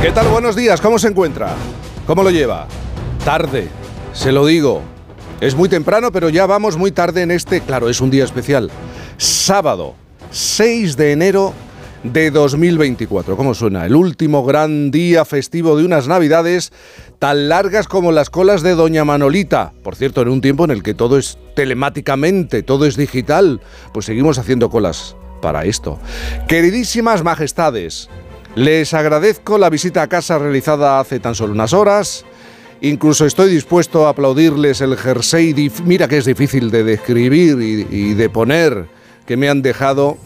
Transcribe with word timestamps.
¿Qué 0.00 0.12
tal? 0.12 0.28
Buenos 0.28 0.54
días, 0.54 0.80
¿cómo 0.80 1.00
se 1.00 1.08
encuentra? 1.08 1.56
¿Cómo 2.06 2.22
lo 2.22 2.30
lleva? 2.30 2.68
Tarde, 3.24 3.68
se 4.12 4.30
lo 4.30 4.46
digo. 4.46 4.80
Es 5.40 5.56
muy 5.56 5.68
temprano, 5.68 6.12
pero 6.12 6.28
ya 6.28 6.46
vamos 6.46 6.76
muy 6.76 6.92
tarde 6.92 7.22
en 7.22 7.32
este, 7.32 7.60
claro, 7.62 7.88
es 7.88 8.00
un 8.00 8.08
día 8.08 8.22
especial. 8.22 8.70
Sábado, 9.16 9.96
6 10.30 10.96
de 10.96 11.10
enero 11.10 11.52
de 12.04 12.30
2024. 12.30 13.36
¿Cómo 13.36 13.54
suena? 13.54 13.86
El 13.86 13.96
último 13.96 14.44
gran 14.44 14.92
día 14.92 15.24
festivo 15.24 15.76
de 15.76 15.84
unas 15.84 16.06
navidades 16.06 16.72
tan 17.18 17.48
largas 17.48 17.88
como 17.88 18.12
las 18.12 18.30
colas 18.30 18.62
de 18.62 18.76
Doña 18.76 19.04
Manolita. 19.04 19.72
Por 19.82 19.96
cierto, 19.96 20.22
en 20.22 20.28
un 20.28 20.40
tiempo 20.40 20.64
en 20.64 20.70
el 20.70 20.84
que 20.84 20.94
todo 20.94 21.18
es 21.18 21.38
telemáticamente, 21.56 22.62
todo 22.62 22.86
es 22.86 22.96
digital, 22.96 23.60
pues 23.92 24.06
seguimos 24.06 24.38
haciendo 24.38 24.70
colas 24.70 25.16
para 25.42 25.64
esto. 25.64 25.98
Queridísimas 26.46 27.24
majestades, 27.24 28.08
les 28.58 28.92
agradezco 28.92 29.56
la 29.56 29.70
visita 29.70 30.02
a 30.02 30.08
casa 30.08 30.36
realizada 30.36 30.98
hace 30.98 31.20
tan 31.20 31.36
solo 31.36 31.52
unas 31.52 31.72
horas. 31.72 32.24
Incluso 32.80 33.24
estoy 33.24 33.52
dispuesto 33.52 34.04
a 34.04 34.10
aplaudirles 34.10 34.80
el 34.80 34.96
jersey, 34.96 35.70
mira 35.84 36.08
que 36.08 36.18
es 36.18 36.24
difícil 36.24 36.72
de 36.72 36.82
describir 36.82 37.60
y, 37.60 38.14
de 38.14 38.28
poner, 38.28 38.86
que 39.26 39.36
me 39.36 39.48
han 39.48 39.62
dejado. 39.62 40.18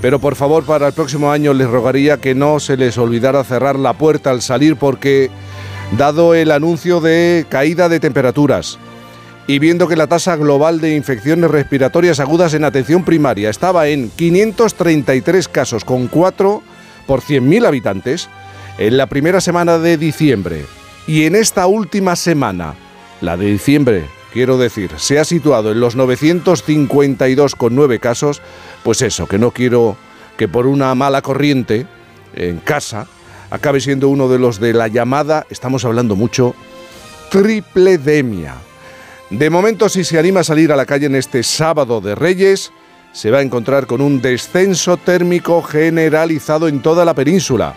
Pero 0.00 0.18
por 0.18 0.34
favor, 0.34 0.64
para 0.64 0.86
el 0.86 0.92
próximo 0.94 1.30
año 1.30 1.52
les 1.52 1.68
rogaría 1.68 2.16
que 2.16 2.34
no 2.34 2.58
se 2.58 2.78
les 2.78 2.96
olvidara 2.96 3.44
cerrar 3.44 3.78
la 3.78 3.92
puerta 3.92 4.30
al 4.30 4.40
salir 4.40 4.76
porque, 4.76 5.30
dado 5.98 6.34
el 6.34 6.52
anuncio 6.52 7.02
de 7.02 7.44
caída 7.50 7.90
de 7.90 8.00
temperaturas, 8.00 8.78
y 9.46 9.58
viendo 9.58 9.88
que 9.88 9.96
la 9.96 10.06
tasa 10.06 10.36
global 10.36 10.80
de 10.80 10.96
infecciones 10.96 11.50
respiratorias 11.50 12.18
agudas 12.18 12.54
en 12.54 12.64
atención 12.64 13.04
primaria 13.04 13.50
estaba 13.50 13.88
en 13.88 14.08
533 14.08 15.48
casos 15.48 15.84
con 15.84 16.06
4 16.06 16.62
por 17.06 17.20
100.000 17.20 17.66
habitantes 17.66 18.28
en 18.78 18.96
la 18.96 19.06
primera 19.06 19.40
semana 19.40 19.78
de 19.78 19.96
diciembre. 19.96 20.64
Y 21.06 21.24
en 21.24 21.34
esta 21.34 21.66
última 21.66 22.16
semana, 22.16 22.74
la 23.20 23.36
de 23.36 23.46
diciembre, 23.46 24.06
quiero 24.32 24.58
decir, 24.58 24.90
se 24.96 25.18
ha 25.18 25.24
situado 25.24 25.72
en 25.72 25.80
los 25.80 25.96
952,9 25.96 28.00
casos, 28.00 28.42
pues 28.82 29.02
eso, 29.02 29.26
que 29.26 29.38
no 29.38 29.50
quiero 29.50 29.96
que 30.36 30.48
por 30.48 30.66
una 30.66 30.94
mala 30.94 31.22
corriente 31.22 31.86
en 32.34 32.58
casa 32.58 33.06
acabe 33.50 33.80
siendo 33.80 34.08
uno 34.08 34.28
de 34.28 34.38
los 34.38 34.58
de 34.58 34.72
la 34.72 34.88
llamada, 34.88 35.46
estamos 35.50 35.84
hablando 35.84 36.16
mucho, 36.16 36.54
tripledemia. 37.30 38.54
De 39.30 39.50
momento, 39.50 39.88
si 39.88 40.04
se 40.04 40.18
anima 40.18 40.40
a 40.40 40.44
salir 40.44 40.72
a 40.72 40.76
la 40.76 40.86
calle 40.86 41.06
en 41.06 41.14
este 41.14 41.42
sábado 41.42 42.00
de 42.00 42.14
Reyes, 42.14 42.72
se 43.14 43.30
va 43.30 43.38
a 43.38 43.42
encontrar 43.42 43.86
con 43.86 44.02
un 44.02 44.20
descenso 44.20 44.98
térmico 44.98 45.62
generalizado 45.62 46.68
en 46.68 46.82
toda 46.82 47.04
la 47.04 47.14
península. 47.14 47.74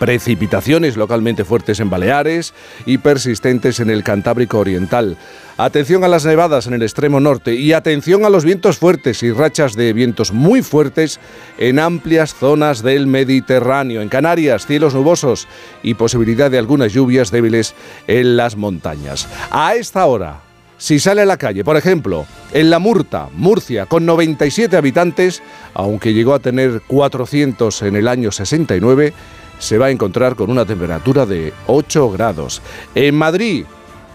Precipitaciones 0.00 0.96
localmente 0.96 1.44
fuertes 1.44 1.78
en 1.78 1.88
Baleares 1.88 2.52
y 2.84 2.98
persistentes 2.98 3.80
en 3.80 3.90
el 3.90 4.02
Cantábrico 4.02 4.58
Oriental. 4.58 5.16
Atención 5.56 6.02
a 6.04 6.08
las 6.08 6.24
nevadas 6.24 6.66
en 6.66 6.72
el 6.72 6.82
extremo 6.82 7.20
norte 7.20 7.54
y 7.54 7.74
atención 7.74 8.24
a 8.24 8.30
los 8.30 8.44
vientos 8.44 8.78
fuertes 8.78 9.22
y 9.22 9.30
rachas 9.30 9.76
de 9.76 9.92
vientos 9.92 10.32
muy 10.32 10.62
fuertes 10.62 11.20
en 11.58 11.78
amplias 11.78 12.34
zonas 12.34 12.82
del 12.82 13.06
Mediterráneo. 13.06 14.00
En 14.00 14.08
Canarias, 14.08 14.66
cielos 14.66 14.94
nubosos 14.94 15.46
y 15.82 15.94
posibilidad 15.94 16.50
de 16.50 16.58
algunas 16.58 16.92
lluvias 16.92 17.30
débiles 17.30 17.74
en 18.06 18.38
las 18.38 18.56
montañas. 18.56 19.28
A 19.50 19.74
esta 19.74 20.06
hora, 20.06 20.40
si 20.80 20.98
sale 20.98 21.20
a 21.20 21.26
la 21.26 21.36
calle, 21.36 21.62
por 21.62 21.76
ejemplo, 21.76 22.24
en 22.52 22.70
La 22.70 22.78
Murta, 22.78 23.28
Murcia, 23.34 23.84
con 23.84 24.06
97 24.06 24.78
habitantes, 24.78 25.42
aunque 25.74 26.14
llegó 26.14 26.32
a 26.32 26.38
tener 26.38 26.80
400 26.86 27.82
en 27.82 27.96
el 27.96 28.08
año 28.08 28.32
69, 28.32 29.12
se 29.58 29.76
va 29.76 29.86
a 29.86 29.90
encontrar 29.90 30.36
con 30.36 30.50
una 30.50 30.64
temperatura 30.64 31.26
de 31.26 31.52
8 31.66 32.10
grados. 32.12 32.62
En 32.94 33.14
Madrid, 33.14 33.66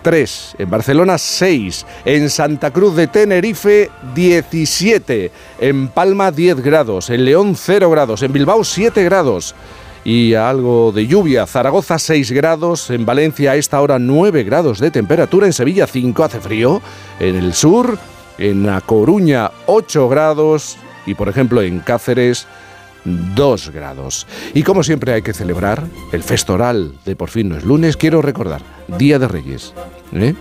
3, 0.02 0.56
en 0.58 0.70
Barcelona 0.72 1.20
6, 1.20 1.86
en 2.04 2.32
Santa 2.32 2.72
Cruz 2.72 2.96
de 2.96 3.08
Tenerife 3.08 3.92
17, 4.16 5.32
en 5.60 5.90
Palma 5.90 6.32
10 6.32 6.62
grados, 6.62 7.12
en 7.12 7.26
León 7.26 7.56
0 7.56 7.92
grados, 7.92 8.24
en 8.24 8.34
Bilbao 8.34 8.64
7 8.64 9.04
grados 9.04 9.54
y 10.06 10.36
algo 10.36 10.94
de 10.94 11.08
lluvia. 11.08 11.46
Zaragoza 11.48 12.00
6 12.00 12.32
grados, 12.32 12.90
en 12.92 13.06
Valencia 13.06 13.52
a 13.52 13.56
esta 13.56 13.82
hora 13.82 14.00
9 14.00 14.44
grados 14.44 14.80
de 14.80 14.92
temperatura, 14.92 15.48
en 15.48 15.54
Sevilla 15.54 15.88
5 15.88 16.24
hace 16.24 16.40
frío, 16.40 16.82
en 17.20 17.36
el 17.36 17.54
sur, 17.54 17.98
en 18.38 18.66
La 18.66 18.80
Coruña 18.82 19.52
8 19.66 20.08
grados 20.08 20.78
y 21.06 21.16
por 21.16 21.28
ejemplo 21.28 21.62
en 21.62 21.80
Cáceres 21.80 22.48
2 23.04 23.72
grados. 23.72 24.28
Y 24.54 24.64
como 24.64 24.84
siempre 24.84 25.14
hay 25.14 25.22
que 25.24 25.34
celebrar 25.34 25.84
el 26.12 26.24
festoral 26.24 26.94
de 27.04 27.16
por 27.16 27.30
fin 27.30 27.50
no 27.50 27.58
es 27.58 27.64
lunes, 27.64 27.98
quiero 27.98 28.22
recordar, 28.22 28.62
Día 28.98 29.20
de 29.20 29.28
Reyes. 29.28 29.74
¿eh? 30.14 30.36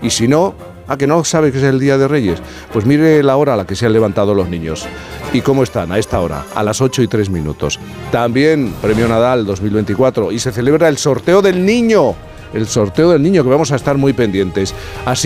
Y 0.00 0.10
si 0.10 0.28
no, 0.28 0.54
¿A 0.88 0.96
que 0.96 1.06
no 1.06 1.22
sabe 1.22 1.52
que 1.52 1.58
es 1.58 1.64
el 1.64 1.78
Día 1.78 1.98
de 1.98 2.08
Reyes? 2.08 2.40
Pues 2.72 2.86
mire 2.86 3.22
la 3.22 3.36
hora 3.36 3.52
a 3.54 3.56
la 3.56 3.66
que 3.66 3.76
se 3.76 3.86
han 3.86 3.92
levantado 3.92 4.34
los 4.34 4.48
niños. 4.48 4.86
¿Y 5.34 5.42
cómo 5.42 5.62
están 5.62 5.92
a 5.92 5.98
esta 5.98 6.20
hora? 6.20 6.46
A 6.54 6.62
las 6.62 6.80
8 6.80 7.02
y 7.02 7.08
3 7.08 7.28
minutos. 7.28 7.78
También 8.10 8.72
Premio 8.80 9.06
Nadal 9.06 9.44
2024 9.44 10.32
y 10.32 10.38
se 10.38 10.50
celebra 10.50 10.88
el 10.88 10.96
sorteo 10.96 11.42
del 11.42 11.64
niño. 11.64 12.14
El 12.54 12.66
sorteo 12.66 13.10
del 13.10 13.22
niño 13.22 13.42
que 13.42 13.50
vamos 13.50 13.70
a 13.72 13.76
estar 13.76 13.98
muy 13.98 14.14
pendientes. 14.14 14.74
Así 15.04 15.16